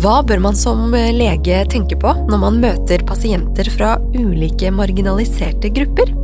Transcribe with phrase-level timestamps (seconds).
[0.00, 6.14] Hva bør man som lege tenke på når man møter pasienter fra ulike marginaliserte grupper?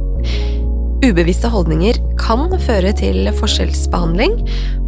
[1.04, 4.38] Ubevisste holdninger kan føre til forskjellsbehandling,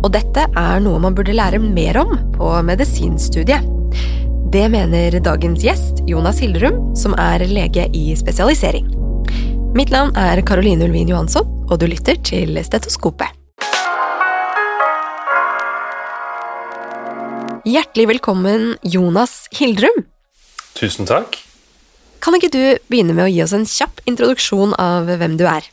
[0.00, 3.66] og dette er noe man burde lære mer om på medisinstudiet.
[4.54, 8.88] Det mener dagens gjest, Jonas Hildrum, som er lege i spesialisering.
[9.76, 13.37] Mitt navn er Caroline Ulvin Johansson, og du lytter til Stetoskopet.
[17.68, 20.06] Hjertelig velkommen, Jonas Hildrum.
[20.78, 21.34] Tusen takk.
[22.24, 25.66] Kan ikke du begynne med å gi oss en kjapp introduksjon av hvem du er?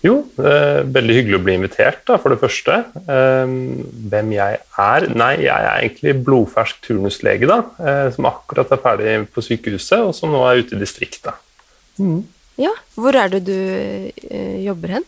[0.00, 2.78] Jo, eh, veldig hyggelig å bli invitert, da, for det første.
[3.02, 3.52] Eh,
[4.14, 5.08] hvem jeg er?
[5.12, 10.14] Nei, jeg er egentlig blodfersk turnuslege, da, eh, som akkurat er ferdig på sykehuset, og
[10.16, 11.34] som nå er ute i distriktet.
[12.00, 12.24] Mm.
[12.56, 15.04] Ja, Hvor er det du eh, jobber hen?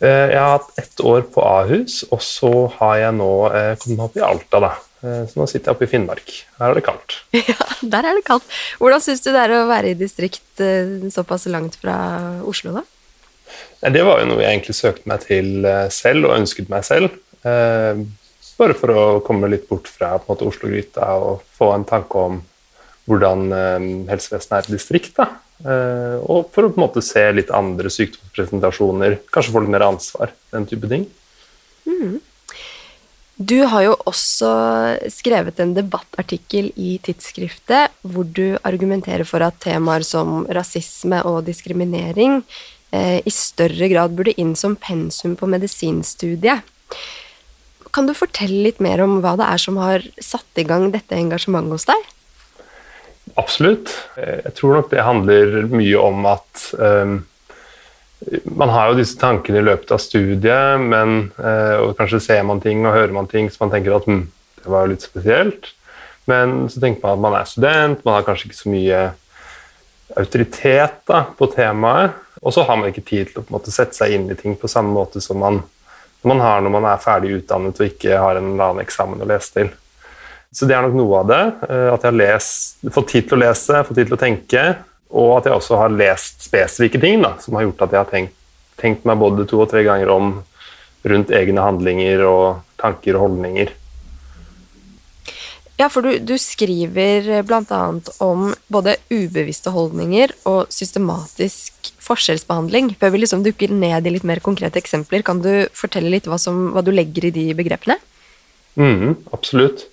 [0.00, 4.06] Eh, jeg har hatt ett år på Ahus, og så har jeg nå eh, kommet
[4.06, 4.60] opp i Alta.
[4.64, 4.70] da.
[5.04, 6.32] Eh, så nå sitter jeg oppe i Finnmark.
[6.56, 7.18] Her er det kaldt.
[7.52, 8.46] Ja, der er det kaldt.
[8.80, 10.64] Hvordan syns du det er å være i distrikt
[11.12, 11.98] såpass langt fra
[12.48, 12.86] Oslo, da?
[13.92, 17.14] Det var jo noe jeg egentlig søkte meg til selv, og ønsket meg selv.
[18.60, 22.42] Bare for å komme litt bort fra Oslo-gryta og få en tanke om
[23.08, 23.48] hvordan
[24.10, 25.16] helsevesenet er i distrikt.
[25.16, 25.30] da.
[25.60, 29.86] Eh, og for å på en måte se litt andre sykdomspresentasjoner, kanskje få litt mer
[29.90, 30.32] ansvar.
[30.54, 31.06] Den type ting.
[31.88, 32.18] Mm.
[33.40, 34.48] Du har jo også
[35.08, 42.42] skrevet en debattartikkel i tidsskriftet hvor du argumenterer for at temaer som rasisme og diskriminering
[42.92, 46.68] eh, i større grad burde inn som pensum på medisinstudiet.
[47.96, 51.16] Kan du fortelle litt mer om hva det er som har satt i gang dette
[51.16, 52.10] engasjementet hos deg?
[53.38, 53.92] Absolutt.
[54.16, 57.18] Jeg tror nok det handler mye om at um,
[58.58, 62.62] man har jo disse tankene i løpet av studiet, men, uh, og kanskje ser man
[62.64, 64.24] ting og hører man ting så man tenker at hm,
[64.60, 65.72] det var jo litt spesielt.
[66.30, 69.02] Men så tenker man at man er student, man har kanskje ikke så mye
[70.20, 72.16] autoritet da, på temaet.
[72.40, 74.68] Og så har man ikke tid til å måte, sette seg inn i ting på
[74.70, 75.60] samme måte som man,
[76.24, 79.28] man har når man er ferdig utdannet og ikke har en eller annen eksamen å
[79.28, 79.72] lese til.
[80.50, 81.42] Så det er nok noe av det.
[81.70, 84.64] Eh, at jeg har lest, fått tid til å lese, fått tid til å tenke.
[85.10, 88.10] Og at jeg også har lest spesifikke ting da, som har gjort at jeg har
[88.10, 88.38] tenkt,
[88.80, 90.32] tenkt meg både to og tre ganger om
[91.10, 93.72] rundt egne handlinger og tanker og holdninger.
[95.80, 97.80] Ja, for du, du skriver bl.a.
[98.20, 102.92] om både ubevisste holdninger og systematisk forskjellsbehandling.
[103.00, 106.36] Før vi liksom dukker ned i litt mer konkrete eksempler, kan du fortelle litt hva,
[106.42, 107.96] som, hva du legger i de begrepene?
[108.76, 109.86] Mm, absolutt.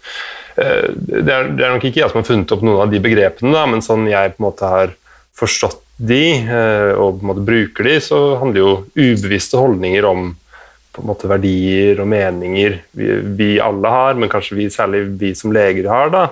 [0.58, 3.02] Eh, det er, det er, nok ikke jeg som har funnet opp noen av de
[3.04, 4.96] begrepene, da, men sånn jeg på en måte har
[5.38, 10.32] forstått de, eh, og på en måte bruker de, så handler jo ubevisste holdninger om
[10.98, 15.34] på en måte verdier og meninger vi, vi alle har, men kanskje vi, særlig vi
[15.38, 16.26] som leger har, da,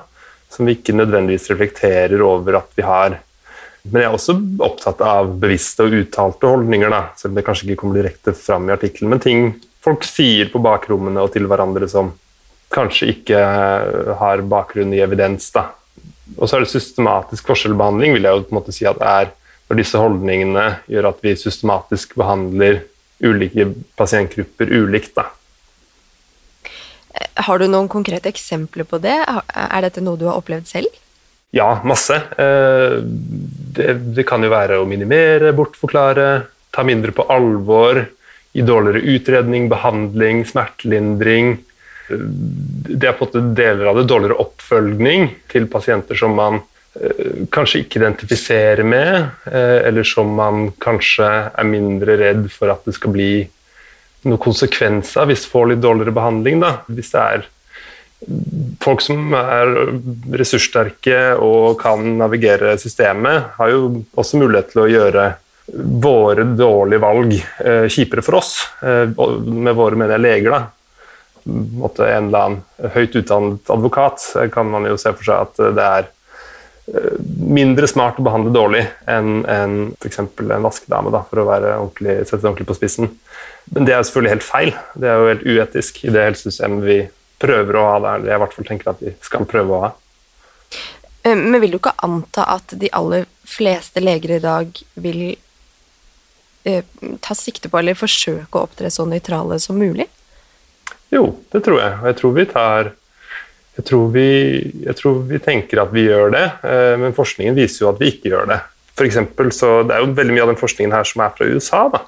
[0.50, 3.20] som vi ikke nødvendigvis reflekterer over at vi har.
[3.86, 7.70] Men jeg er også opptatt av bevisste og uttalte holdninger, da, selv om det kanskje
[7.70, 9.48] ikke kommer direkte fram i artikkelen, men ting
[9.86, 12.10] folk sier på bakrommene og til hverandre som
[12.76, 13.40] kanskje ikke
[14.20, 15.48] har bakgrunn i evidens.
[15.56, 15.70] Da.
[16.36, 19.12] Og så er det systematisk forskjellbehandling, vil jeg jo på en måte si at det
[19.12, 19.34] er
[19.66, 22.84] når disse holdningene gjør at vi systematisk behandler
[23.26, 25.16] ulike pasientgrupper ulikt.
[25.18, 25.30] Da.
[27.48, 29.16] Har du noen konkrete eksempler på det?
[29.26, 31.02] Er dette noe du har opplevd selv?
[31.56, 32.18] Ja, masse.
[32.38, 33.00] Eh,
[33.78, 36.28] det, det kan jo være å minimere, bortforklare,
[36.76, 38.04] ta mindre på alvor,
[38.56, 41.58] gi dårligere utredning, behandling, smertelindring
[42.10, 46.60] det har fått deler av det dårligere oppfølging til pasienter som man
[47.00, 49.16] eh, kanskje ikke identifiserer med,
[49.50, 53.32] eh, eller som man kanskje er mindre redd for at det skal bli
[54.26, 56.62] noen konsekvenser hvis får litt dårligere behandling.
[56.62, 56.72] Da.
[56.90, 57.50] Hvis det er
[58.82, 59.74] folk som er
[60.38, 65.28] ressurssterke og kan navigere systemet, har jo også mulighet til å gjøre
[66.06, 68.58] våre dårlige valg eh, kjipere for oss.
[68.86, 70.75] med våre mener jeg leger, da måte,
[71.46, 76.08] en eller annen høyt utdannet advokat, kan man jo se for seg at det er
[76.92, 77.20] eh,
[77.60, 80.24] mindre smart å behandle dårlig enn en, f.eks.
[80.24, 83.12] en vaskedame, da, for å ordentlig, sette det ordentlig på spissen.
[83.74, 84.74] Men det er selvfølgelig helt feil.
[84.94, 87.00] Det er jo helt uetisk i det helsesystemet vi
[87.42, 88.28] prøver å ha der.
[88.30, 89.94] Jeg i hvert fall tenker at vi skal prøve å ha.
[91.26, 95.24] Eh, men vil du ikke anta at de aller fleste leger i dag vil
[96.66, 96.84] eh,
[97.22, 100.08] ta sikte på eller forsøke å opptre så nøytrale som mulig?
[101.14, 101.98] Jo, det tror jeg.
[102.02, 102.94] Og jeg tror vi tar
[103.76, 104.28] jeg tror, vi,
[104.86, 108.14] jeg tror vi tenker at vi gjør det, eh, men forskningen viser jo at vi
[108.14, 108.62] ikke gjør det.
[108.96, 111.46] For eksempel, så Det er jo veldig mye av den forskningen her som er fra
[111.46, 111.90] USA.
[111.92, 112.00] da.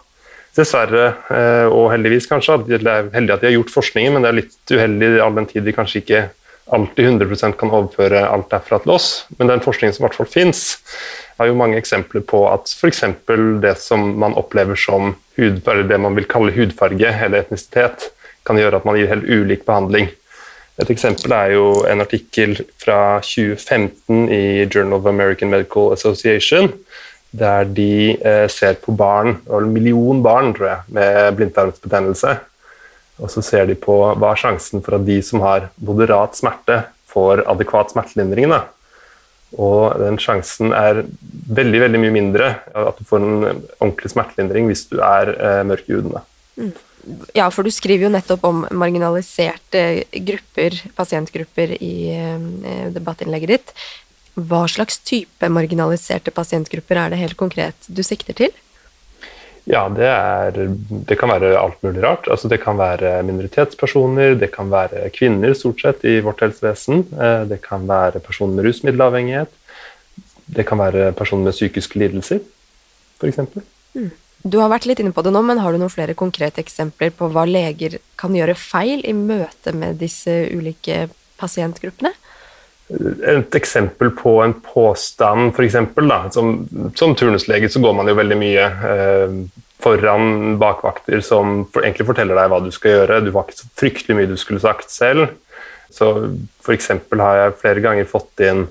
[0.55, 4.23] Dessverre, eh, og heldigvis kanskje, at det er heldig at de har gjort forskningen, men
[4.23, 6.29] det er litt uheldig all den tid vi kanskje ikke
[6.71, 10.31] alltid 100% kan overføre alt derfra til oss, men den forskningen som i hvert fall
[10.31, 10.79] fins,
[11.37, 13.03] har jo mange eksempler på at f.eks.
[13.61, 18.09] det som man opplever som hud, det man vil kalle hudfarge eller etnisitet,
[18.47, 20.09] kan gjøre at man gir helt ulik behandling.
[20.77, 26.69] Et eksempel er jo en artikkel fra 2015 i Journal of American Medical Association,
[27.37, 32.37] der de eh, ser på barn, en million barn tror jeg, med blindtarmsbetennelse.
[33.17, 36.83] Og så ser de på hva er sjansen for at de som har moderat smerte,
[37.07, 38.51] får adekvat smertelindring.
[38.53, 38.65] Da.
[39.57, 41.05] Og den sjansen er
[41.57, 43.37] veldig veldig mye mindre at du får en
[43.79, 45.89] ordentlig smertelindring hvis du er eh, mørk.
[45.89, 46.73] Mm.
[47.37, 53.73] Ja, for du skriver jo nettopp om marginaliserte grupper, pasientgrupper, i eh, debattinnlegget ditt.
[54.37, 58.51] Hva slags type marginaliserte pasientgrupper er det helt konkret du sikter til?
[59.67, 60.59] Ja, det, er,
[61.09, 62.27] det, kan være alt mulig rart.
[62.31, 67.03] Altså, det kan være minoritetspersoner, det kan være kvinner stort sett i vårt helsevesen.
[67.11, 69.51] Eh, det kan være personer med rusmiddelavhengighet.
[70.47, 72.39] Det kan være personer med psykiske lidelser,
[73.19, 73.43] f.eks.
[73.97, 74.13] Mm.
[74.47, 77.11] Du har vært litt inne på det nå, men har du noen flere konkrete eksempler
[77.15, 81.07] på hva leger kan gjøre feil i møte med disse ulike
[81.41, 82.13] pasientgruppene?
[82.87, 85.75] et eksempel på en påstand, f.eks.
[86.33, 86.53] Som,
[86.95, 89.33] som turnuslege så går man jo veldig mye eh,
[89.83, 93.19] foran bakvakter som for, egentlig forteller deg hva du skal gjøre.
[93.25, 95.33] Du har ikke så fryktelig mye du skulle sagt selv.
[95.91, 96.13] Så
[96.63, 96.93] f.eks.
[97.11, 98.65] har jeg flere ganger fått inn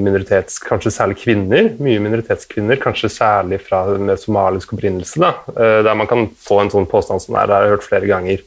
[0.00, 0.58] minoritets...
[0.64, 1.70] Kanskje særlig kvinner.
[1.82, 5.20] Mye minoritetskvinner, kanskje særlig fra med somalisk opprinnelse.
[5.22, 7.86] Da, eh, der man kan få en sånn påstand som der, det har jeg hørt
[7.88, 8.44] flere ganger.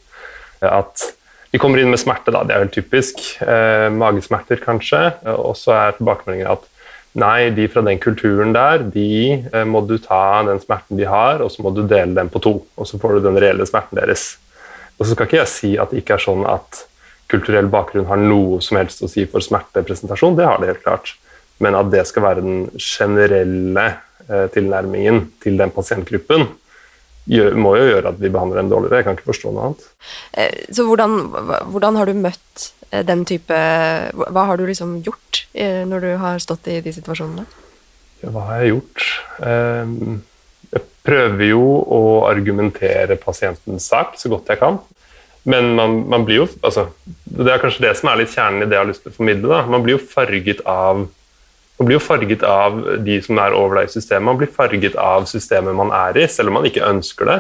[0.62, 1.06] At
[1.54, 2.44] de kommer inn med smerte, da.
[2.46, 3.22] Det er vel typisk.
[3.42, 5.04] Eh, magesmerter, kanskje.
[5.38, 6.66] Og så er tilbakemeldingen at
[7.18, 9.10] nei, de fra den kulturen der, de
[9.40, 12.42] eh, må du ta den smerten de har, og så må du dele den på
[12.44, 12.60] to.
[12.78, 14.36] Og så får du den reelle smerten deres.
[14.98, 16.87] Og så skal ikke jeg si at det ikke er sånn at
[17.32, 21.16] kulturell bakgrunn har noe som helst å si for smertepresentasjon, det har det helt klart.
[21.64, 23.86] Men at det skal være den generelle
[24.28, 26.48] eh, tilnærmingen til den pasientgruppen,
[27.28, 29.02] må jo gjøre at vi behandler dem dårligere.
[29.02, 29.88] Jeg kan ikke forstå noe annet.
[30.40, 31.18] Eh, så hvordan,
[31.74, 33.58] hvordan har du møtt eh, den type
[34.16, 37.44] Hva har du liksom gjort når du har stått i de situasjonene?
[38.22, 39.06] Ja, hva har jeg gjort?
[39.42, 41.64] Jeg prøver jo
[41.98, 44.78] å argumentere pasientens sak så godt jeg kan.
[45.48, 46.90] Men man, man blir jo altså,
[47.24, 49.18] Det er kanskje det som er litt kjernen i det jeg har lyst til å
[49.18, 49.52] formidle.
[49.54, 49.62] Da.
[49.72, 51.06] Man blir jo farget av
[51.78, 54.26] man blir jo farget av de som er over deg i systemet.
[54.26, 57.36] Man blir farget av systemet man er i, selv om man ikke ønsker det.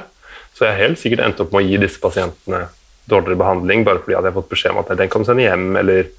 [0.53, 2.67] Så jeg har helt sikkert endt opp med å gi disse pasientene
[3.09, 5.67] dårligere behandling bare fordi jeg har fått beskjed om at den kan du sende hjem,
[5.79, 6.11] eller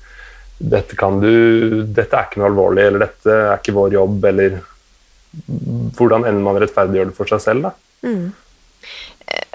[0.59, 4.59] dette, du, dette er ikke noe alvorlig, eller dette er ikke vår jobb, eller
[5.99, 7.69] hvordan enn man rettferdiggjør det for seg selv.
[7.69, 7.75] Da.
[8.09, 8.25] Mm.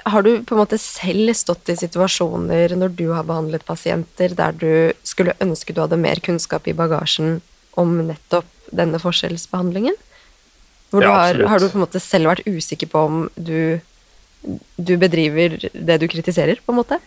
[0.04, 4.56] Har du på en måte selv stått i situasjoner når du har behandlet pasienter der
[4.60, 4.72] du
[5.06, 7.38] skulle ønske du hadde mer kunnskap i bagasjen
[7.80, 9.96] om nettopp denne forskjellsbehandlingen?
[10.92, 13.80] Hvor ja, du har, har, du på en måte selv vært usikker på om du,
[14.76, 17.00] du bedriver det du kritiserer, på en måte?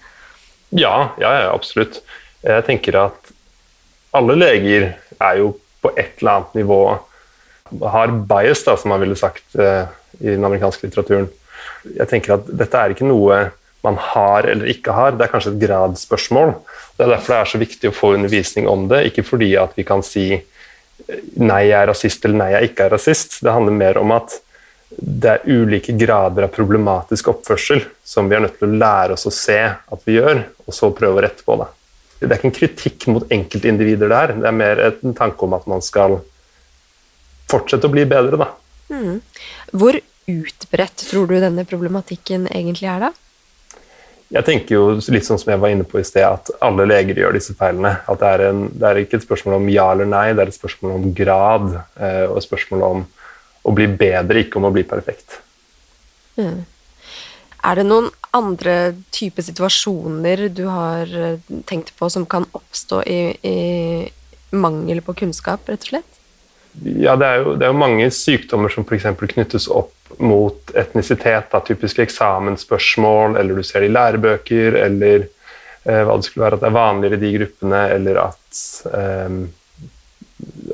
[0.76, 2.02] Ja, ja, ja, absolutt.
[2.44, 3.32] Jeg tenker at
[4.18, 4.90] alle leger
[5.22, 5.54] er jo
[5.86, 6.82] på et eller annet nivå
[7.94, 9.88] har bias, da, som man ville sagt eh,
[10.20, 11.28] i den amerikanske litteraturen.
[11.88, 13.48] Jeg tenker at dette er ikke noe
[13.86, 16.56] man har eller ikke har, det er kanskje et gradsspørsmål.
[16.98, 19.78] Det er derfor det er så viktig å få undervisning om det, ikke fordi at
[19.78, 20.28] vi kan si
[21.38, 23.40] nei, jeg er rasist eller nei, jeg ikke er rasist.
[23.46, 24.40] Det handler mer om at
[24.98, 29.28] det er ulike grader av problematisk oppførsel som vi er nødt til å lære oss
[29.30, 31.68] å se at vi gjør, og så prøve å rette på det.
[32.18, 35.68] Det er ikke en kritikk mot enkeltindivider der, det er mer en tanke om at
[35.70, 36.18] man skal
[37.52, 38.50] fortsette å bli bedre, da.
[38.90, 39.20] Mm.
[39.76, 43.14] Hvor utbredt tror du denne problematikken egentlig er, da?
[44.28, 47.22] Jeg tenker jo litt sånn som jeg var inne på i sted, at alle leger
[47.22, 47.94] gjør disse feilene.
[48.12, 50.52] At det er, en, det er ikke et spørsmål om ja eller nei, det er
[50.52, 51.70] et spørsmål om grad.
[51.96, 53.06] Eh, og et spørsmål om
[53.64, 55.40] å bli bedre, ikke om å bli perfekt.
[56.36, 56.66] Mm.
[57.68, 58.76] Er det noen andre
[59.16, 65.72] type situasjoner du har eh, tenkt på som kan oppstå i, i mangel på kunnskap,
[65.72, 66.17] rett og slett?
[66.84, 69.08] Ja, det er jo, det er jo mange sykdommer som f.eks.
[69.34, 71.50] knyttes opp mot etnisitet.
[71.52, 76.60] Da, typiske eksamensspørsmål, eller du ser det i lærebøker, eller eh, hva det skulle være
[76.60, 78.62] at det er vanligere i de gruppene, eller at,
[78.94, 79.38] eh,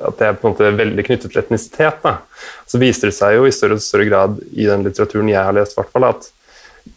[0.04, 2.04] at det er på en måte veldig knyttet til etnisitet.
[2.04, 2.18] Da.
[2.68, 5.56] Så viser det seg jo i større og større grad i den litteraturen jeg har
[5.56, 6.32] lest, hvert at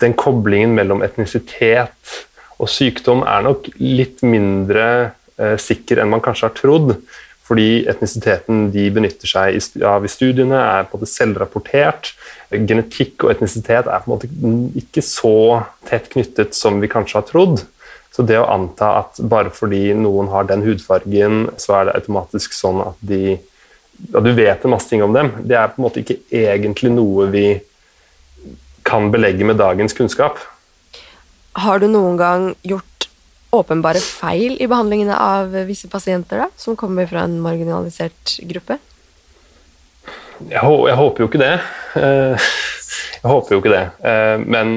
[0.03, 2.17] den koblingen mellom etnisitet
[2.57, 4.89] og sykdom er nok litt mindre
[5.39, 6.97] eh, sikker enn man kanskje har trodd.
[7.47, 12.11] Fordi etnisiteten de benytter seg av i studiene, er på det selvrapportert.
[12.51, 14.31] Genetikk og etnisitet er på en måte
[14.81, 17.63] ikke så tett knyttet som vi kanskje har trodd.
[18.11, 22.57] Så det å anta at bare fordi noen har den hudfargen, så er det automatisk
[22.57, 25.87] sånn at de ja, du vet en masse ting om dem, det er på en
[25.87, 27.47] måte ikke egentlig noe vi
[28.87, 30.39] kan belegge med dagens kunnskap.
[31.57, 32.96] Har du noen gang gjort
[33.55, 38.79] åpenbare feil i behandlingene av visse pasienter da, som kommer fra en marginalisert gruppe?
[40.51, 41.55] Jeg, jeg håper jo ikke det.
[41.97, 42.51] Eh,
[43.23, 43.87] jeg håper jo ikke det.
[44.05, 44.77] Eh, men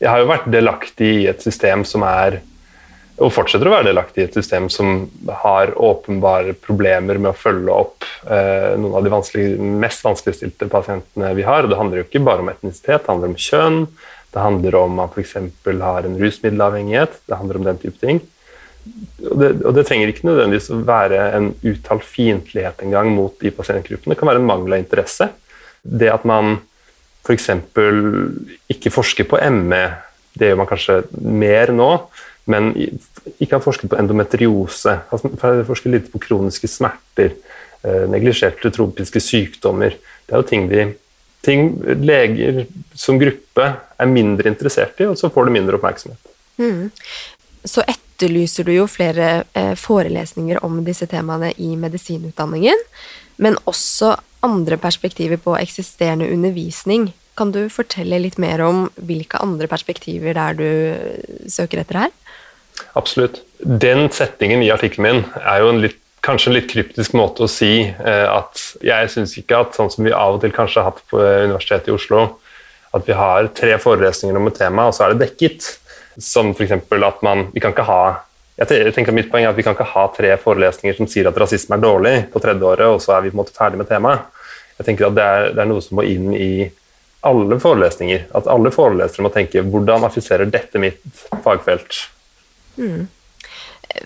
[0.00, 2.40] jeg har jo vært delaktig i et system som er
[3.16, 5.06] og fortsetter å være delaktig i et system som
[5.40, 11.30] har åpenbare problemer med å følge opp eh, noen av de vanskelig, mest vanskeligstilte pasientene
[11.38, 11.64] vi har.
[11.64, 13.78] Det handler jo ikke bare om etnisitet, det handler om kjønn,
[14.36, 15.36] det handler om man f.eks.
[15.64, 18.20] har en rusmiddelavhengighet, det handler om den type ting.
[19.26, 23.50] Og det, og det trenger ikke nødvendigvis å være en uttalt fiendtlighet engang mot de
[23.50, 24.12] pasientgruppene.
[24.12, 25.30] Det kan være en mangel av interesse.
[25.82, 26.58] Det at man
[27.26, 27.48] f.eks.
[28.76, 29.82] ikke forsker på ME,
[30.36, 31.90] det gjør man kanskje mer nå
[32.46, 32.70] men
[33.40, 37.34] ikke har forsket på endometriose, har forsket litt på kroniske smerter,
[37.82, 39.96] eh, neglisjerte tropiske sykdommer.
[40.26, 40.86] Det er jo ting, vi,
[41.46, 41.68] ting
[42.02, 46.32] leger som gruppe er mindre interessert i, og så får det mindre oppmerksomhet.
[46.60, 46.90] Mm.
[47.66, 52.84] Så etterlyser du jo flere eh, forelesninger om disse temaene i medisinutdanningen,
[53.42, 54.14] men også
[54.46, 57.10] andre perspektiver på eksisterende undervisning.
[57.36, 62.14] Kan du fortelle litt mer om hvilke andre perspektiver det er du søker etter her?
[62.96, 63.42] Absolutt.
[63.60, 67.50] Den settingen i artikkelen min er jo en litt, kanskje en litt kryptisk måte å
[67.50, 70.92] si eh, at jeg syns ikke at sånn som vi av og til kanskje har
[70.92, 72.26] hatt på Universitetet i Oslo,
[72.96, 75.74] at vi har tre forelesninger om et tema, og så er det dekket.
[76.16, 76.72] Som f.eks.
[76.72, 78.02] at man Vi kan ikke ha
[78.56, 81.36] jeg tenker Mitt poeng er at vi kan ikke ha tre forelesninger som sier at
[81.36, 83.88] rasisme er dårlig på tredje året, og så er vi på en måte ferdig med
[83.90, 84.24] temaet.
[84.78, 86.50] Jeg tenker at det er, det er noe som må inn i
[87.26, 88.26] alle forelesninger.
[88.38, 91.04] At alle forelesere må tenke hvordan affiserer dette mitt
[91.44, 92.00] fagfelt?
[92.80, 93.04] Mm.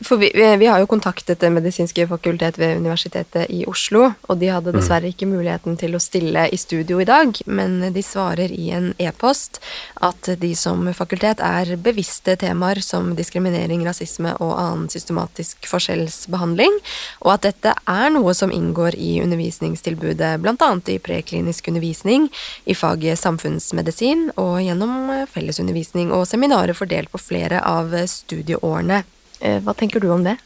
[0.03, 4.51] For vi, vi, har jo kontaktet Det medisinske fakultet ved Universitetet i Oslo, og de
[4.53, 8.71] hadde dessverre ikke muligheten til å stille i studio i dag, men de svarer i
[8.77, 9.61] en e-post
[10.01, 16.81] at de som fakultet er bevisste temaer som diskriminering, rasisme og annen systematisk forskjellsbehandling,
[17.25, 20.73] og at dette er noe som inngår i undervisningstilbudet, bl.a.
[20.87, 22.29] i preklinisk undervisning,
[22.65, 29.05] i faget samfunnsmedisin og gjennom fellesundervisning og seminarer fordelt på flere av studieårene.
[29.41, 30.37] Eh, hva tenker du om det?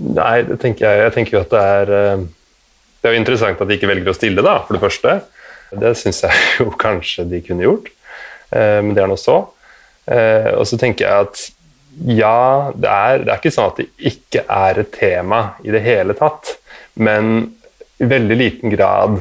[0.00, 2.26] Nei, det tenker jeg, jeg tenker jo at det er eh,
[3.00, 5.16] Det er jo interessant at de ikke velger å stille, da, for det første.
[5.80, 7.88] Det syns jeg jo kanskje de kunne gjort,
[8.52, 9.42] eh, men det er nå så.
[10.10, 11.40] Og så tenker jeg at
[12.18, 15.82] ja, det er, det er ikke sånn at det ikke er et tema i det
[15.84, 16.56] hele tatt,
[16.98, 17.52] men
[18.00, 19.20] i veldig liten grad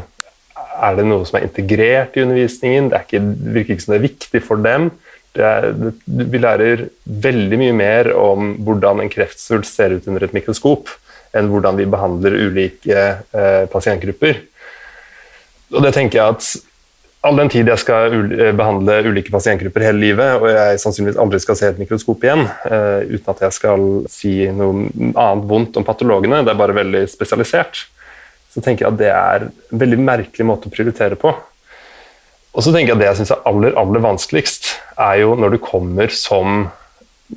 [0.79, 2.89] er det noe som er integrert i undervisningen.
[2.89, 4.89] Det, ikke, det virker ikke som det er viktig for dem.
[5.37, 5.69] Er,
[6.05, 10.89] vi lærer veldig mye mer om hvordan en kreftsvulst ser ut under et mikroskop,
[11.37, 14.41] enn hvordan vi behandler ulike eh, pasientgrupper.
[15.69, 16.49] Og det tenker jeg at
[17.19, 21.41] All den tid jeg skal eh, behandle ulike pasientgrupper hele livet, og jeg sannsynligvis aldri
[21.43, 25.83] skal se et mikroskop igjen, uh, uten at jeg skal si noe annet vondt om
[25.83, 27.81] patologene, det er bare veldig spesialisert,
[28.55, 31.33] så tenker jeg at det er en veldig merkelig måte å prioritere på.
[32.59, 35.53] Og så tenker jeg at Det jeg syns er aller, aller vanskeligst, er jo når
[35.55, 36.65] du kommer som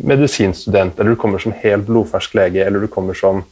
[0.03, 3.45] medisinstudent, eller du kommer som helt blodfersk lege, eller du kommer som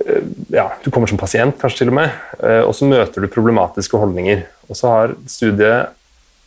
[0.00, 0.22] eh,
[0.54, 4.00] ja, du kommer som pasient, kanskje til og med, eh, og så møter du problematiske
[4.00, 4.46] holdninger.
[4.70, 5.92] Og så har studiet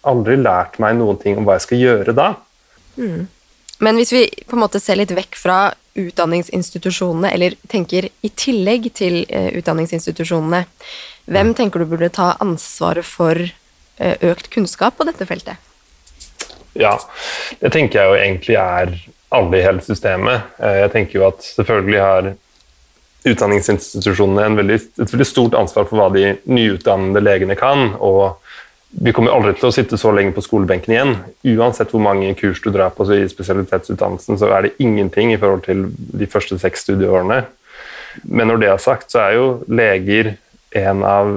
[0.09, 2.31] aldri lært meg noen ting om hva jeg skal gjøre da.
[2.97, 3.27] Mm.
[3.85, 5.59] Men hvis vi på en måte ser litt vekk fra
[5.99, 10.65] utdanningsinstitusjonene, eller tenker i tillegg til uh, utdanningsinstitusjonene,
[11.29, 13.58] hvem tenker du burde ta ansvaret for Eh,
[13.99, 15.59] økt kunnskap på dette feltet?
[16.79, 16.95] Ja,
[17.59, 18.93] det tenker jeg jo egentlig er
[19.35, 20.53] alle i hele systemet.
[20.61, 22.29] Eh, jeg tenker jo at selvfølgelig har
[23.29, 27.95] utdanningsinstitusjonene veldig, et veldig stort ansvar for hva de nyutdannede legene kan.
[27.99, 28.39] og
[28.89, 31.11] vi kommer aldri til å sitte så lenge på skolebenken igjen.
[31.53, 35.61] Uansett hvor mange kurs du drar på i spesialitetsutdannelsen, så er det ingenting i forhold
[35.67, 37.43] til de første seks studieårene.
[38.25, 40.33] Men når det er sagt, så er jo leger
[40.79, 41.35] en av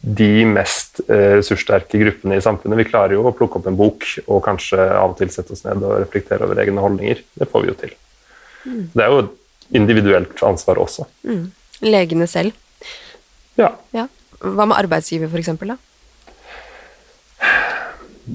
[0.00, 2.78] de mest eh, ressurssterke gruppene i samfunnet.
[2.78, 5.64] Vi klarer jo å plukke opp en bok og kanskje av og til sette oss
[5.66, 7.22] ned og reflektere over egne holdninger.
[7.38, 7.94] Det får vi jo til.
[8.64, 8.84] Mm.
[8.94, 9.34] Det er jo et
[9.78, 11.08] individuelt ansvar også.
[11.26, 11.48] Mm.
[11.86, 12.54] Legene selv?
[13.58, 13.72] Ja.
[13.94, 14.06] ja.
[14.38, 15.50] Hva med arbeidsgiver, f.eks.?
[15.66, 15.78] da?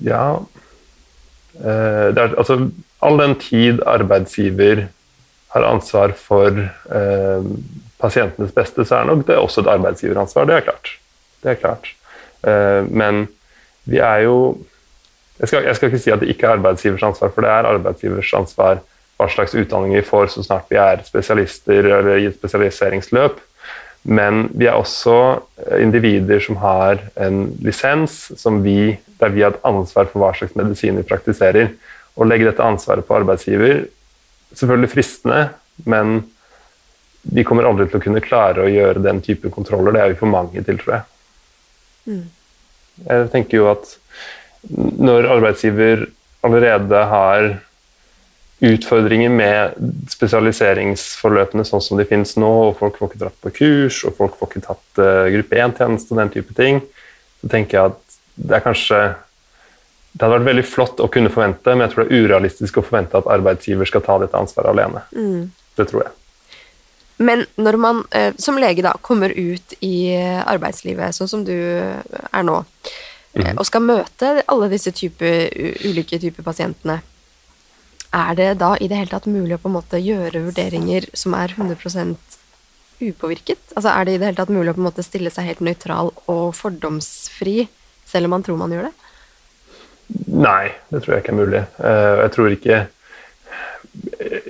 [0.04, 0.26] Ja
[1.60, 2.58] eh, er, Altså,
[3.04, 4.88] all den tid arbeidsgiver
[5.54, 7.48] har ansvar for eh,
[8.02, 10.48] pasientenes beste, så er nok det også et arbeidsgiveransvar.
[10.50, 10.96] Det er klart.
[11.44, 11.92] Det er klart.
[12.48, 13.28] Eh, men
[13.90, 14.38] vi er jo
[15.40, 17.68] jeg skal, jeg skal, ikke si at det ikke er arbeidsgivers ansvar, for det er
[17.68, 18.84] arbeidsgivers ansvar
[19.18, 23.42] hva slags utdanning vi får så snart vi er spesialister eller i et spesialiseringsløp.
[24.04, 25.16] Men vi er også
[25.80, 28.34] individer som har en lisens
[28.64, 31.72] vi, der vi har et ansvar for hva slags medisin vi praktiserer.
[32.14, 33.86] Å legge dette ansvaret på arbeidsgiver
[34.54, 35.40] selvfølgelig fristende,
[35.90, 36.22] men
[37.24, 39.96] vi kommer aldri til å kunne klare å gjøre den type kontroller.
[39.96, 41.13] Det er vi for mange til, tror jeg.
[42.08, 42.26] Mm.
[43.04, 43.96] Jeg tenker jo at
[44.70, 46.08] når arbeidsgiver
[46.44, 47.48] allerede har
[48.64, 49.76] utfordringer med
[50.12, 54.38] spesialiseringsforløpene sånn som de finnes nå, og folk får ikke dratt på kurs, og folk
[54.40, 56.80] får ikke tatt uh, gruppe 1-tjeneste og den type ting,
[57.42, 59.04] så tenker jeg at det er kanskje
[60.14, 62.84] Det hadde vært veldig flott å kunne forvente, men jeg tror det er urealistisk å
[62.86, 65.02] forvente at arbeidsgiver skal ta dette ansvaret alene.
[65.18, 65.48] Mm.
[65.74, 66.12] Det tror jeg.
[67.18, 72.46] Men når man eh, som lege da kommer ut i arbeidslivet, sånn som du er
[72.46, 72.62] nå,
[73.38, 73.54] mm.
[73.58, 75.34] og skal møte alle disse type,
[75.86, 77.02] ulike typer pasientene,
[78.14, 81.34] er det da i det hele tatt mulig å på en måte gjøre vurderinger som
[81.38, 82.14] er 100
[83.02, 83.74] upåvirket?
[83.74, 85.64] Altså Er det i det hele tatt mulig å på en måte stille seg helt
[85.66, 87.68] nøytral og fordomsfri,
[88.06, 88.94] selv om man tror man gjør det?
[90.30, 91.64] Nei, det tror jeg ikke er mulig.
[91.80, 92.80] Eh, jeg tror ikke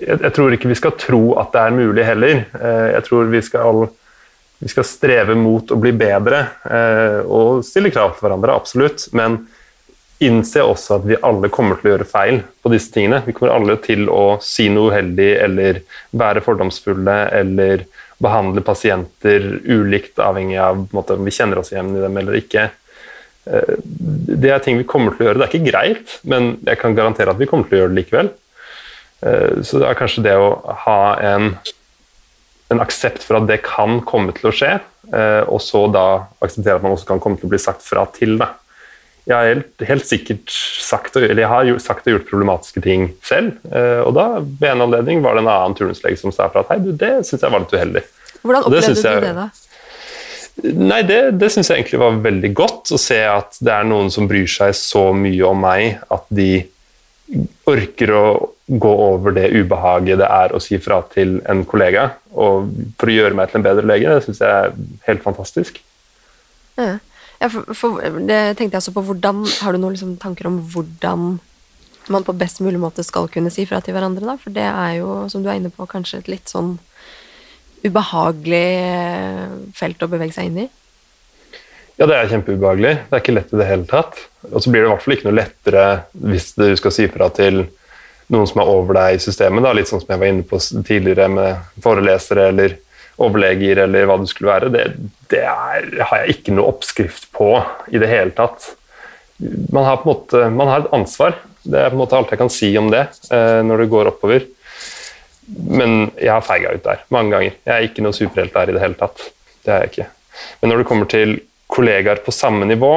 [0.08, 2.46] jeg, tror ikke vi skal tro at det er mulig heller.
[2.60, 3.84] Eh, jeg tror vi skal,
[4.60, 9.08] vi skal streve mot å bli bedre eh, og stille krav til hverandre, absolutt.
[9.18, 9.44] Men
[10.24, 13.24] innse også at vi alle kommer til å gjøre feil på disse tingene.
[13.26, 15.82] Vi kommer alle til å si noe uheldig eller
[16.16, 17.88] være fordomsfulle eller
[18.24, 22.70] behandle pasienter ulikt, avhengig av måte, om vi kjenner oss igjen i dem eller ikke.
[23.50, 23.76] Eh,
[24.44, 25.42] det er ting vi kommer til å gjøre.
[25.42, 28.02] Det er ikke greit, men jeg kan garantere at vi kommer til å gjøre det
[28.02, 28.32] likevel.
[29.24, 30.50] Eh, så det er kanskje det å
[30.86, 31.54] ha en,
[32.74, 34.76] en aksept for at det kan komme til å skje,
[35.14, 36.08] eh, og så da
[36.44, 38.38] akseptere at man også kan komme til å bli sagt fra til.
[38.42, 38.50] det.
[39.24, 40.52] Jeg har helt, helt sikkert
[40.84, 43.56] sagt, eller jeg har sagt og gjort problematiske ting selv.
[43.72, 46.74] Eh, og da ved en anledning var det en annen turnuslege som sa fra at
[46.74, 48.04] hei, du, det syns jeg var litt uheldig.
[48.44, 49.52] Hvordan opplevde det du det, da?
[50.62, 52.92] Nei, Det, det syns jeg egentlig var veldig godt.
[52.94, 56.66] Å se at det er noen som bryr seg så mye om meg at de
[57.70, 58.26] orker å
[58.68, 62.70] gå over det ubehaget det er å si fra til en kollega, og
[63.00, 64.76] for å gjøre meg til en bedre lege, det syns jeg er
[65.08, 65.82] helt fantastisk.
[66.78, 66.98] Ja.
[67.52, 71.36] for, for, det tenkte jeg også på hvordan Har du noen liksom, tanker om hvordan
[72.10, 74.36] man på best mulig måte skal kunne si fra til hverandre, da?
[74.42, 76.76] For det er jo, som du er inne på, kanskje et litt sånn
[77.84, 80.68] ubehagelig felt å bevege seg inn i?
[82.00, 82.94] Ja, det er kjempeubehagelig.
[83.06, 84.18] Det er ikke lett i det hele tatt.
[84.50, 85.84] Og så blir det i hvert fall ikke noe lettere
[86.26, 87.66] hvis du skal si fra til
[88.34, 89.74] noen som er over deg i systemet, da.
[89.76, 92.78] litt sånn som jeg var inne på tidligere med forelesere eller
[93.22, 94.72] overleger eller hva det skulle være.
[94.74, 94.86] Det,
[95.30, 97.52] det er, har jeg ikke noe oppskrift på
[97.94, 98.72] i det hele tatt.
[99.74, 101.38] Man har på en måte man har et ansvar.
[101.64, 104.12] Det er på en måte alt jeg kan si om det eh, når det går
[104.16, 104.50] oppover.
[105.46, 107.58] Men jeg har feiga ut der mange ganger.
[107.68, 109.30] Jeg er ikke noe superhelt der i det hele tatt.
[109.64, 110.12] Det er jeg ikke.
[110.62, 111.38] Men når det kommer til
[111.74, 112.94] kollegaer på samme nivå,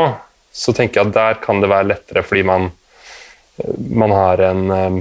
[0.52, 2.70] så tenker jeg at der kan det være lettere fordi man,
[3.76, 4.98] man har en eh,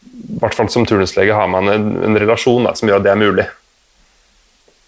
[0.00, 3.12] I hvert fall som turnuslege har man en, en relasjon da, som gjør at det
[3.14, 3.48] er mulig.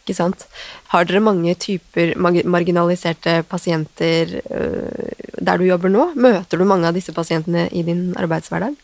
[0.03, 0.47] Ikke sant.
[0.91, 6.09] Har dere mange typer marginaliserte pasienter eh, der du jobber nå?
[6.19, 8.75] Møter du mange av disse pasientene i din arbeidshverdag?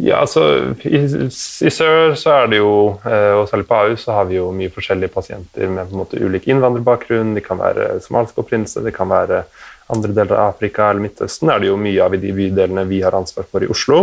[0.00, 0.42] Ja, altså
[0.82, 2.72] i, i, sør så er det jo,
[3.06, 6.00] eh, og særlig på Ahus, så har vi jo mye forskjellige pasienter med på en
[6.02, 7.36] måte ulik innvandrerbakgrunn.
[7.36, 9.44] De kan være somalisk opprinnelse, det kan være
[9.90, 11.50] andre deler av Afrika eller Midtøsten.
[11.50, 14.00] er det jo mye av i de bydelene vi har ansvar for i Oslo.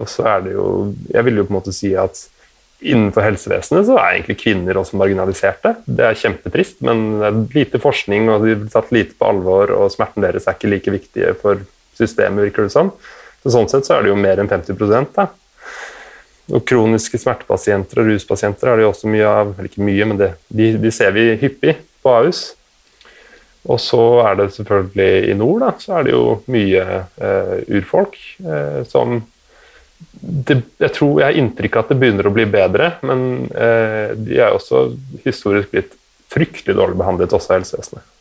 [0.00, 2.26] Og så er det jo Jeg vil jo på en måte si at
[2.80, 5.78] innenfor helsevesenet så er egentlig kvinner også marginaliserte.
[5.84, 9.72] Det er kjempetrist, men det er lite forskning, og de blir tatt lite på alvor,
[9.72, 11.64] og smerten deres er ikke like viktige for
[11.96, 12.92] systemet, virker det som.
[12.92, 13.24] Sånn.
[13.46, 15.28] Så sånn sett så er det jo mer enn 50 da.
[16.50, 20.18] Og kroniske smertepasienter og ruspasienter er det jo også mye av Eller ikke mye, men
[20.18, 22.42] det, de, de, ser vi hyppig på Ahus.
[23.66, 28.18] Og så er det selvfølgelig i nord, da, så er det jo mye eh, urfolk
[28.42, 29.20] eh, som
[30.20, 34.10] det, Jeg tror jeg har inntrykk av at det begynner å bli bedre, men eh,
[34.18, 34.88] de er også
[35.22, 35.94] historisk blitt
[36.34, 38.15] fryktelig dårlig behandlet også av helsevesenet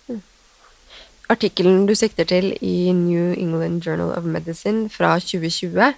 [1.32, 5.94] artikkelen du sikter til i New England Journal of Medicine fra 2020,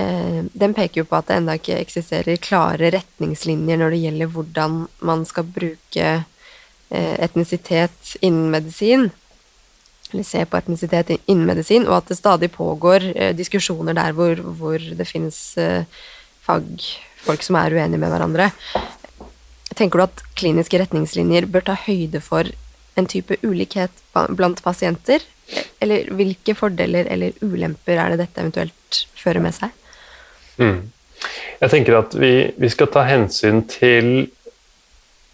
[0.00, 4.32] eh, den peker jo på at det ennå ikke eksisterer klare retningslinjer når det gjelder
[4.36, 9.10] hvordan man skal bruke eh, etnisitet innen medisin,
[10.12, 14.40] eller se på etnisitet innen medisin, og at det stadig pågår eh, diskusjoner der hvor,
[14.40, 15.38] hvor det finnes
[16.42, 18.50] fagfolk som er uenige med hverandre.
[19.76, 22.48] Tenker du at kliniske retningslinjer bør ta høyde for
[22.98, 24.02] en type ulikhet
[24.36, 25.24] blant pasienter?
[25.82, 29.72] Eller hvilke fordeler eller ulemper er det dette eventuelt fører med seg?
[30.60, 30.78] Mm.
[31.62, 34.30] Jeg tenker at vi, vi, skal ta hensyn til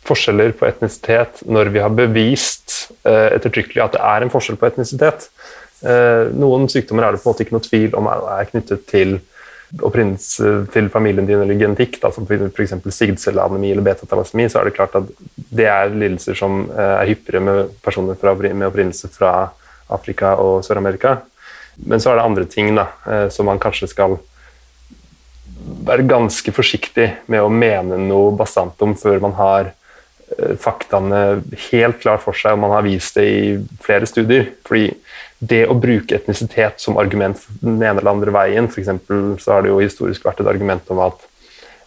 [0.08, 4.68] forskjeller på etnisitet når vi har bevist eh, ettertrykkelig at det er en forskjell på
[4.68, 5.28] etnisitet.
[5.84, 9.18] Eh, noen sykdommer er det på en måte ikke noe tvil om er knyttet til
[9.85, 12.74] opprinnelse til familien din eller genetikk, da, som f.eks.
[12.94, 17.44] sigdcelleanemi eller betatalasemi, så er det klart at det er lidelser som eh, er hyppigere
[17.44, 19.33] med personer fra, med opprinnelse fra
[19.92, 21.18] Afrika og Sør-Amerika.
[21.87, 24.18] Men så er det andre ting da, eh, som man kanskje skal
[25.88, 32.00] være ganske forsiktig med å mene noe bastant om før man har eh, faktaene helt
[32.00, 33.42] klar for seg, og man har vist det i
[33.85, 34.48] flere studier.
[34.68, 34.88] Fordi
[35.38, 38.90] det å bruke etnisitet som argument den ene eller andre veien, f.eks.
[39.42, 41.22] så har det jo historisk vært et argument om at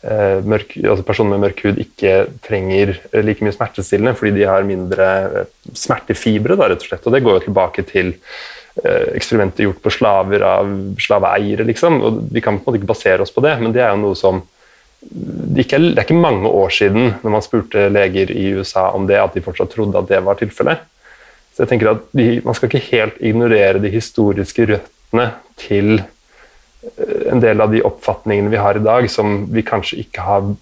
[0.08, 4.68] eh, mørk, altså personer med mørk hud ikke trenger like mye smertestillende fordi de har
[4.68, 7.06] mindre smertefibre, da, rett og slett.
[7.06, 8.16] Og det går jo tilbake til
[8.76, 11.98] Eh, eksperimenter gjort på slaver av slaveeiere, liksom.
[12.02, 14.04] og Vi kan på en måte ikke basere oss på det, men det er jo
[14.06, 14.42] noe som
[15.02, 19.34] det er ikke mange år siden når man spurte leger i USA om det, at
[19.34, 20.86] de fortsatt trodde at det var tilfellet.
[21.62, 25.28] Jeg tenker at de, Man skal ikke helt ignorere de historiske røttene
[25.62, 30.26] til eh, en del av de oppfatningene vi har i dag, som vi kanskje ikke
[30.26, 30.54] har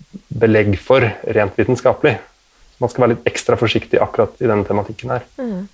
[0.41, 2.17] belegg for rent vitenskapelig.
[2.79, 5.27] Man skal være litt ekstra forsiktig akkurat i denne tematikken her.
[5.39, 5.67] Mm.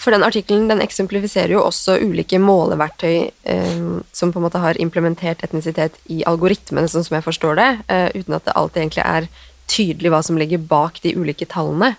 [0.00, 3.16] For den artikkelen den eksemplifiserer jo også ulike måleverktøy
[3.50, 7.70] eh, som på en måte har implementert etnisitet i algoritmene, sånn som jeg forstår det,
[7.88, 9.28] eh, uten at det alltid egentlig er
[9.70, 11.94] tydelig hva som ligger bak de ulike tallene.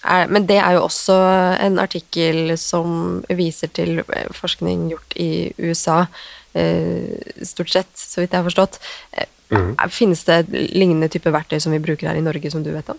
[0.00, 1.16] Er, men det er jo også
[1.60, 6.06] en artikkel som viser til eh, forskning gjort i USA,
[6.56, 8.80] eh, stort sett, så vidt jeg har forstått.
[9.50, 9.74] Mm.
[9.90, 12.98] Finnes det lignende type verktøy som vi bruker her i Norge, som du vet om?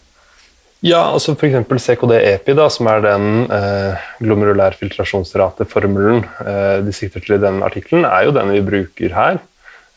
[0.81, 1.69] Ja, altså f.eks.
[1.69, 8.07] CKD-EPI, da, som er den eh, glomerulær filtrasjonsrateformelen eh, de sikter til i den artikkelen,
[8.09, 9.37] er jo den vi bruker her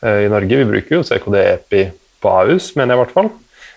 [0.05, 0.59] eh, i Norge.
[0.61, 1.87] Vi bruker jo CKD-EPI
[2.21, 3.31] på Ahus, mener jeg i hvert fall.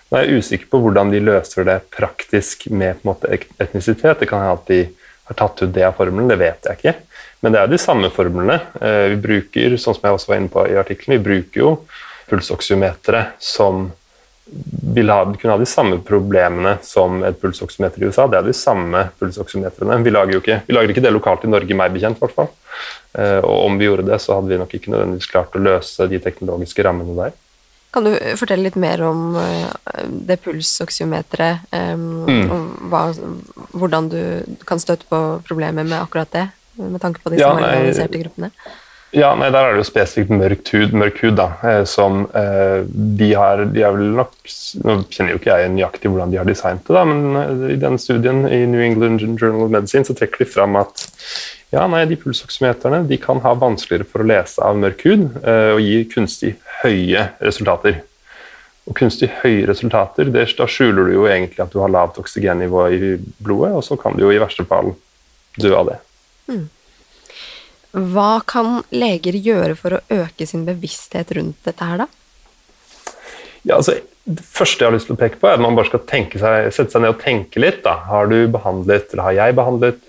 [0.09, 3.29] Nå er jeg usikker på hvordan de løser det praktisk med måte,
[3.61, 4.21] etnisitet.
[4.21, 4.79] Det kan hende at de
[5.29, 6.95] har tatt ut det av formelen, det vet jeg ikke.
[7.45, 8.57] Men det er de samme formlene.
[8.81, 11.71] Eh, vi bruker, sånn som jeg også var inne på i artikkelen, vi bruker jo
[12.29, 13.91] pulsoksymetere som
[14.95, 18.25] vil ha, kunne ha de samme problemene som et pulsoksymeter i USA.
[18.25, 19.99] Det er de samme pulsoksymetrene.
[20.05, 22.17] Vi lager ikke, vi lager ikke det lokalt i Norge, meg bekjent.
[22.33, 22.49] fall.
[23.13, 26.07] Uh, og om vi gjorde det, så hadde vi nok ikke nødvendigvis klart å løse
[26.09, 27.37] de teknologiske rammene der.
[27.93, 29.71] Kan du fortelle litt mer om uh,
[30.09, 31.65] det pulsoksymeteret?
[31.73, 32.43] Um, mm.
[32.53, 33.01] og hva,
[33.73, 34.21] hvordan du
[34.69, 36.45] kan støtte på problemer med akkurat det,
[36.79, 38.53] med tanke på disse ja, marginaliserte gruppene?
[39.15, 42.85] Ja, nei, Der er det jo spesifikt mørk hud, mørk hud da, eh, som eh,
[42.85, 44.35] de har de er vel nok,
[44.85, 47.79] Nå kjenner jo ikke jeg nøyaktig hvordan de har designet det, da, men eh, i
[47.81, 51.07] den studien i New England Journal of Medicine så trekker de fram at
[51.69, 55.75] ja, nei, de pulsoksymeterne de kan ha vanskeligere for å lese av mørk hud eh,
[55.75, 58.01] og gi kunstig høye resultater.
[58.89, 62.87] Og kunstig høye resultater, det, da skjuler du jo egentlig at du har lavt oksygennivå
[62.95, 64.95] i blodet, og så kan du jo i verste fall
[65.61, 65.99] dø av det.
[66.49, 66.65] Mm.
[68.13, 72.09] Hva kan leger gjøre for å øke sin bevissthet rundt dette her, da?
[73.61, 75.89] Ja, altså, det første jeg har lyst til å peke på, er at man bare
[75.89, 77.81] skal seg, sette seg ned og tenke litt.
[77.85, 77.95] Da.
[78.09, 80.08] Har du behandlet, eller har jeg behandlet,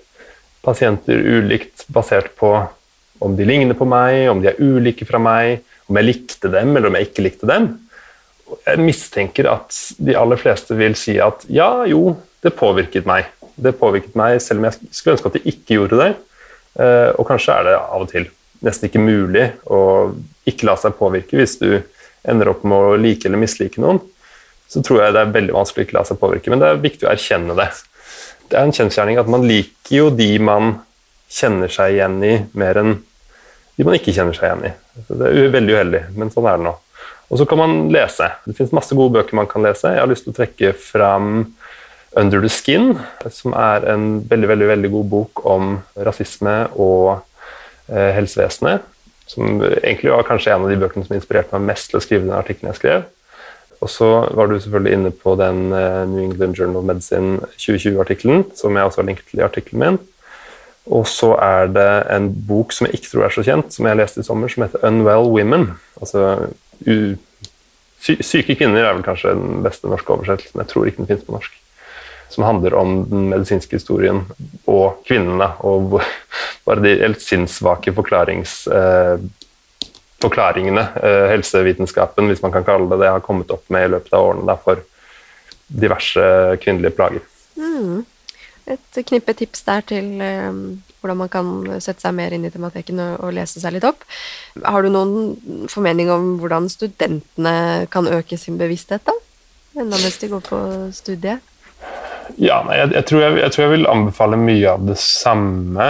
[0.65, 2.53] pasienter ulikt basert på
[3.21, 6.73] om de ligner på meg, om de er ulike fra meg, om jeg likte dem
[6.75, 7.69] eller om jeg ikke likte dem?
[8.65, 13.29] Jeg mistenker at de aller fleste vil si at ja, jo, det påvirket meg.
[13.55, 16.11] Det påvirket meg, selv om jeg skulle ønske at de ikke gjorde det.
[16.81, 18.27] Eh, og kanskje er det av og til
[18.65, 19.81] nesten ikke mulig å
[20.47, 21.81] ikke la seg påvirke hvis du
[22.27, 24.01] ender opp med å like eller mislike noen.
[24.71, 26.83] Så tror jeg det er veldig vanskelig å ikke la seg påvirke, men det er
[26.83, 27.67] viktig å erkjenne det.
[28.51, 30.73] Det er en kjensgjerning at man liker jo de man
[31.31, 32.97] kjenner seg igjen i, mer enn
[33.77, 34.71] de man ikke kjenner seg igjen i.
[35.07, 36.73] Så det er veldig uheldig, men sånn er det nå.
[37.31, 38.27] Og så kan man lese.
[38.43, 39.93] Det finnes masse gode bøker man kan lese.
[39.93, 41.53] Jeg har lyst til å trekke fram
[42.11, 42.99] 'Under the Skin',
[43.31, 47.23] som er en veldig veldig, veldig god bok om rasisme og
[47.87, 48.83] eh, helsevesenet.
[49.27, 52.27] Som egentlig var kanskje en av de bøkene som inspirerte meg mest til å skrive
[52.27, 53.05] den artikkelen jeg skrev.
[53.81, 58.45] Og så var du selvfølgelig inne på den eh, New England Journal of Medicine 2020-artikkelen,
[58.55, 59.99] som jeg også har linket til i artikkelen min.
[60.91, 63.99] Og så er det en bok som jeg ikke tror er så kjent, som jeg
[63.99, 65.73] leste i sommer, som heter 'Unwell Women'.
[66.01, 66.49] Altså
[68.01, 70.57] Syke kvinner er vel kanskje den beste norske oversettelsen.
[70.59, 71.61] Jeg tror ikke den finnes på norsk
[72.31, 74.23] som handler om den medisinske historien
[74.69, 75.99] og kvinnene, og
[76.65, 78.63] bare de helt sinnssvake forklarings...
[80.21, 84.13] Forklaringene eh, helsevitenskapen, hvis man kan kalle det det, har kommet opp med i løpet
[84.13, 84.83] av årene da, for
[85.71, 86.23] diverse
[86.61, 87.27] kvinnelige plager.
[87.57, 88.03] Mm.
[88.71, 90.51] Et knippe tips der til, eh,
[91.01, 94.05] hvordan man kan sette seg mer inn i tematikken og, og lese seg litt opp.
[94.61, 99.17] Har du noen formening om hvordan studentene kan øke sin bevissthet, da?
[99.81, 100.59] Enda mens de går på
[100.93, 101.47] studiet?
[102.39, 105.87] Ja, nei, jeg, jeg, tror jeg, jeg, tror jeg, vil anbefale mye av det samme.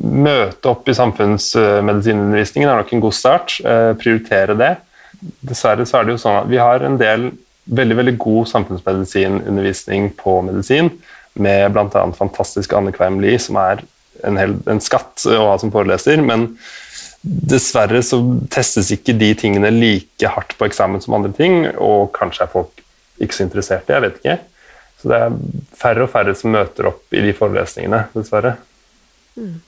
[0.00, 3.58] Møte opp i samfunnsmedisinundervisningen er nok en god start.
[3.60, 4.74] Eh, prioritere det.
[5.44, 7.30] Dessverre så er det jo sånn at vi har en del
[7.70, 10.90] veldig veldig god samfunnsmedisinundervisning på medisin,
[11.34, 12.04] med bl.a.
[12.16, 13.84] fantastiske Anne Kveim Lie, som er
[14.26, 16.22] en, hel, en skatt å ha som foreleser.
[16.24, 16.48] men
[17.20, 18.16] Dessverre så
[18.48, 22.80] testes ikke de tingene like hardt på eksamen som andre ting, og kanskje er folk
[23.20, 24.38] ikke så interesserte, jeg vet ikke.
[25.00, 25.36] Så det er
[25.76, 28.54] færre og færre som møter opp i de forelesningene, dessverre.
[29.36, 29.58] Mm.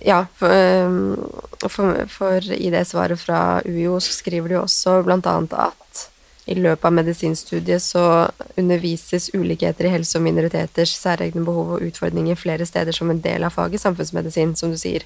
[0.00, 5.34] Ja, for, for, for, i det svaret fra UiO så skriver de også bl.a.
[5.66, 6.06] at
[6.50, 8.04] i løpet av medisinstudiet så
[8.58, 13.44] undervises ulikheter i helse og minoriteters særegne behov og utfordringer flere steder som en del
[13.46, 15.04] av faget samfunnsmedisin, som du sier.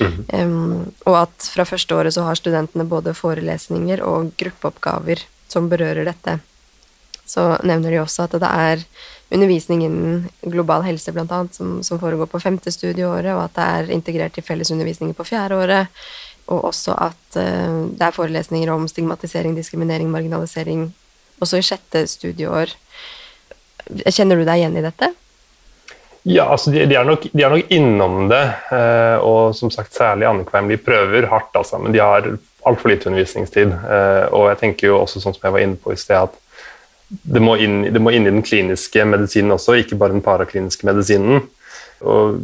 [0.00, 0.16] Mm.
[0.32, 0.72] Um,
[1.06, 5.22] og at fra første året så har studentene både forelesninger og gruppeoppgaver
[5.52, 6.40] som berører dette.
[7.28, 8.84] Så nevner de også at det er
[9.32, 13.94] undervisning innen global helse, annet, som, som foregår på femte studieåret, og at det er
[13.96, 16.02] integrert i fellesundervisninger på fjerde året
[16.50, 20.88] og også at uh, det er forelesninger om stigmatisering, diskriminering, marginalisering
[21.42, 22.74] også i sjette studieår.
[24.06, 25.10] Kjenner du deg igjen i dette?
[26.22, 28.44] Ja, altså de, de, er, nok, de er, nok, innom det.
[28.70, 30.68] Eh, og som sagt, særlig Annekveim.
[30.70, 32.28] De prøver hardt, altså, men de har
[32.68, 33.74] altfor lite undervisningstid.
[33.74, 36.38] Eh, og jeg tenker jo også, sånn som jeg var inne på i sted, at
[37.22, 40.86] det må, inn, det må inn i den kliniske medisinen også, ikke bare den parakliniske
[40.88, 41.42] medisinen.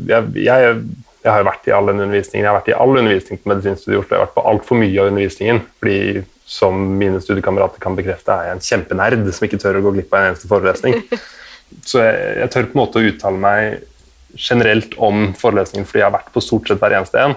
[0.09, 0.81] Jeg, jeg
[1.29, 2.45] jeg har vært i all den undervisningen.
[2.45, 4.15] Jeg har vært i all undervisning på medisinstudiet i Oslo.
[4.15, 5.63] Jeg har vært på altfor mye av undervisningen.
[5.81, 9.91] fordi som mine studiekamerater kan bekrefte, er jeg en kjempenerd som ikke tør å gå
[9.99, 11.03] glipp av en eneste forelesning.
[11.91, 16.09] Så jeg, jeg tør på en måte å uttale meg generelt om forelesningen fordi jeg
[16.09, 17.37] har vært på stort sett hver eneste en.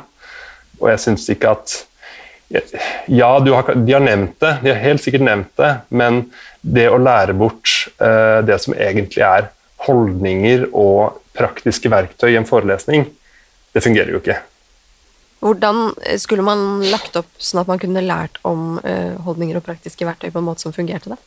[0.79, 1.75] Og jeg syns ikke at
[3.07, 6.25] Ja, har, de har nevnt det, de har helt sikkert nevnt det, men
[6.61, 9.49] det å lære bort uh, det som egentlig er
[9.87, 13.07] holdninger og praktiske verktøy i en forelesning,
[13.71, 14.37] det fungerer jo ikke.
[15.41, 20.05] Hvordan skulle man lagt opp sånn at man kunne lært om uh, holdninger og praktiske
[20.05, 21.15] verktøy på en måte som fungerte?
[21.15, 21.17] da?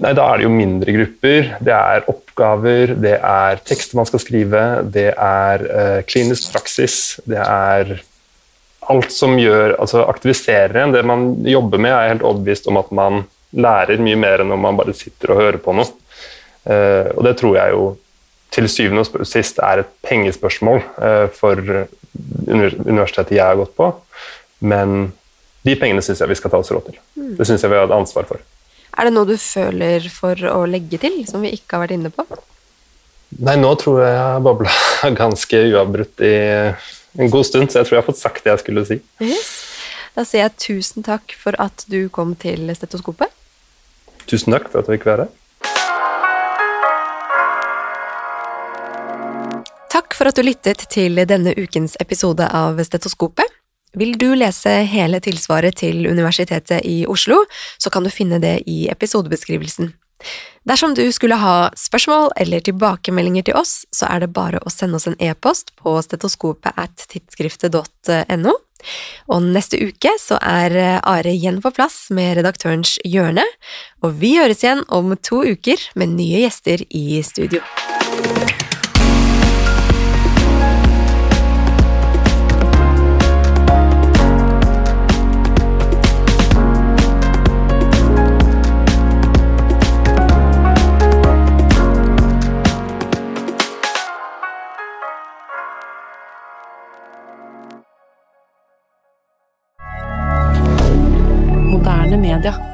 [0.00, 1.50] Nei, Da er det jo mindre grupper.
[1.66, 7.42] Det er oppgaver, det er tekster man skal skrive, det er uh, klinisk praksis, det
[7.42, 7.98] er
[8.92, 10.94] alt som gjør, altså aktiviserer en.
[10.94, 14.64] Det man jobber med, er helt overbevist om at man lærer mye mer enn om
[14.66, 15.90] man bare sitter og hører på noe.
[16.64, 17.84] Uh, og det tror jeg jo
[18.54, 21.58] til syvende og sist er et pengespørsmål eh, for
[22.46, 23.88] universitetet jeg har gått på.
[24.62, 25.08] Men
[25.66, 26.98] de pengene syns jeg vi skal ta oss råd til.
[27.18, 27.32] Mm.
[27.40, 28.42] Det syns jeg vi har et ansvar for.
[28.94, 32.12] Er det noe du føler for å legge til, som vi ikke har vært inne
[32.14, 32.26] på?
[33.42, 34.74] Nei, nå tror jeg jeg har babla
[35.22, 36.36] ganske uavbrutt i
[37.18, 38.98] en god stund, så jeg tror jeg har fått sagt det jeg skulle si.
[39.22, 39.52] Yes.
[40.14, 43.30] Da sier jeg tusen takk for at du kom til Stetoskopet.
[44.30, 45.40] Tusen takk for at du fikk være her.
[49.94, 53.50] Takk for at du lyttet til denne ukens episode av Stetoskopet.
[53.94, 57.44] Vil du lese hele tilsvaret til Universitetet i Oslo,
[57.78, 59.92] så kan du finne det i episodebeskrivelsen.
[60.64, 64.96] Dersom du skulle ha spørsmål eller tilbakemeldinger til oss, så er det bare å sende
[64.96, 68.54] oss en e-post på stetoskopet at tidsskriftet.no.
[69.32, 73.46] Og neste uke så er Are igjen på plass med redaktørens hjørne,
[74.04, 77.64] og vi høres igjen om to uker med nye gjester i studio.
[102.44, 102.73] Twitter.